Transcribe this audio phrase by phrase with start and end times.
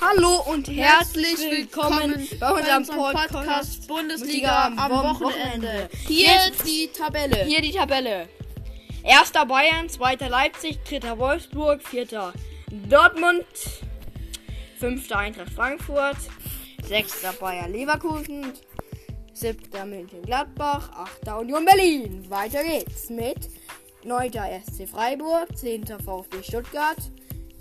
[0.00, 5.88] Hallo und herzlich willkommen bei unserem Podcast Bundesliga am Wochenende.
[6.06, 7.44] Hier die Tabelle.
[7.44, 8.28] Hier die Tabelle.
[9.02, 12.32] Erster Bayern, zweiter Leipzig, dritter Wolfsburg, vierter
[12.88, 13.46] Dortmund,
[14.78, 16.18] fünfter Eintracht Frankfurt,
[16.84, 18.52] sechster Bayer Leverkusen,
[19.32, 22.28] siebter München Gladbach, achter Union Berlin.
[22.28, 23.48] Weiter geht's mit
[24.04, 26.98] neunter SC Freiburg, zehnter VfB Stuttgart,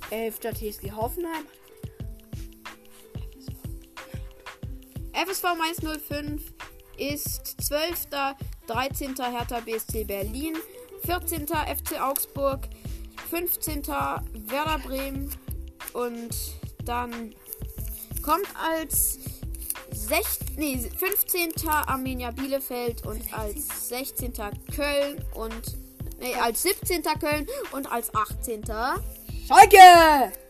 [0.09, 1.45] elfter TSG Hoffenheim,
[5.15, 6.41] FSV 105
[6.97, 8.07] ist 12.
[8.67, 9.15] 13.
[9.15, 10.57] Hertha BSC Berlin,
[11.05, 11.47] 14.
[11.47, 12.67] FC Augsburg,
[13.29, 13.87] 15.
[13.87, 15.29] Werder Bremen
[15.93, 16.35] und
[16.83, 17.33] dann
[18.21, 19.19] kommt als
[19.91, 21.53] 16, nee, 15.
[21.69, 24.33] Arminia Bielefeld und als 16.
[24.75, 25.77] Köln und
[26.19, 27.03] nee, als 17.
[27.19, 28.63] Köln und als 18.
[29.47, 30.44] Schalke!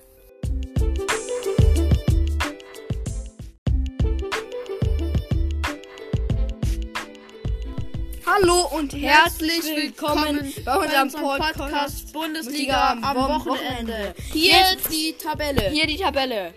[8.25, 14.15] Hallo und herzlich willkommen bei unserem Podcast Bundesliga am Wochenende.
[14.31, 14.57] Hier
[14.89, 15.69] die Tabelle.
[15.69, 16.55] Hier die Tabelle.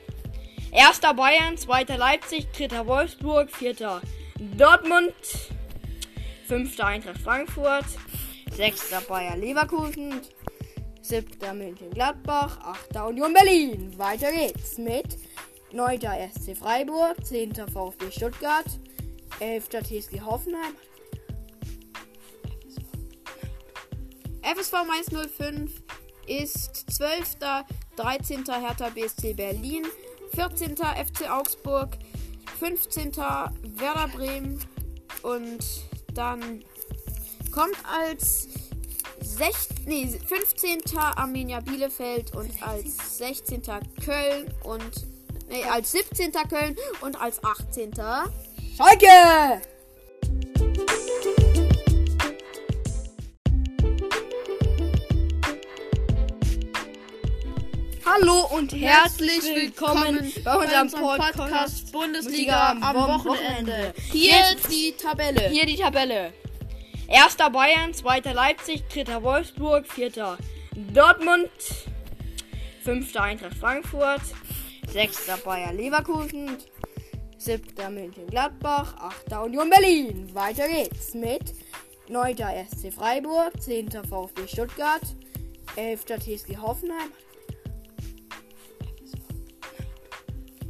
[0.72, 4.00] Erster Bayern, zweiter Leipzig, dritter Wolfsburg, vierter
[4.56, 5.12] Dortmund,
[6.46, 7.84] fünfter Eintracht Frankfurt,
[8.56, 10.22] sechster Bayer Leverkusen,
[11.02, 13.92] siebter München Gladbach, achter Union Berlin.
[13.98, 15.19] Weiter geht's mit
[15.72, 18.66] neunter SC Freiburg, zehnter VfB Stuttgart,
[19.39, 20.74] elfter TSG Hoffenheim,
[24.54, 25.70] FSV 105
[26.27, 27.36] ist 12.
[27.96, 28.44] 13.
[28.46, 29.84] Hertha BSC Berlin,
[30.34, 30.77] 14.
[30.77, 31.98] FC Augsburg,
[32.58, 33.16] 15.
[33.16, 34.58] Werder Bremen
[35.22, 35.58] und
[36.14, 36.64] dann
[37.52, 38.48] kommt als
[39.20, 40.80] 16, nee, 15.
[40.96, 43.62] Arminia Bielefeld und als 16.
[44.02, 45.06] Köln und
[45.50, 46.33] nee, als 17.
[46.48, 47.92] Köln und als 18.
[48.77, 49.61] Schalke!
[58.11, 63.92] Hallo und herzlich willkommen bei unserem Podcast Bundesliga am Wochenende.
[64.11, 65.51] Hier die Tabelle.
[65.51, 66.33] Hier die Tabelle.
[67.07, 70.39] Erster Bayern, zweiter Leipzig, dritter Wolfsburg, vierter
[70.95, 71.51] Dortmund,
[72.83, 74.23] fünfter Eintracht Frankfurt,
[74.91, 76.57] sechster Bayer Leverkusen,
[77.36, 80.35] siebter München Gladbach, achter Union Berlin.
[80.35, 81.52] Weiter geht's mit
[82.08, 85.02] neunter SC Freiburg, zehnter VfB Stuttgart,
[85.77, 87.13] elfter TSG Hoffenheim,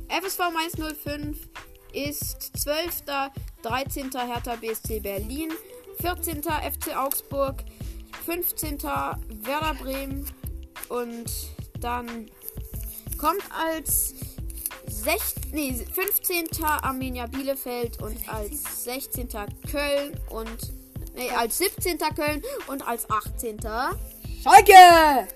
[0.09, 1.49] FSV 105
[1.93, 3.05] ist 12.
[3.63, 4.11] 13.
[4.13, 5.53] Hertha BSC Berlin,
[6.01, 6.43] 14.
[6.43, 7.65] FC Augsburg,
[8.25, 8.83] 15.
[8.83, 10.25] Werder Bremen
[10.89, 11.31] und
[11.81, 12.31] dann
[13.19, 14.15] kommt als
[14.87, 16.47] 16, nee, 15.
[16.65, 19.29] Arminia Bielefeld und als 16.
[19.71, 20.73] Köln und
[21.15, 21.99] nee, als 17.
[22.15, 23.59] Köln und als 18.
[24.43, 25.29] Schalke!